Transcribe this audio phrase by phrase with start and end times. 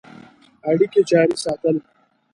[0.69, 1.75] اړیکي جاري ساتل.